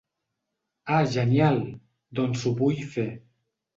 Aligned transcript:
Ah 0.95 1.03
genial, 1.15 1.61
doncs 2.21 2.47
ho 2.49 2.55
vull 2.63 2.81
fer. 2.97 3.09